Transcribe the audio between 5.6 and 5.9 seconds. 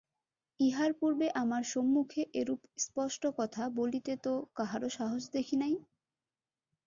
নাই।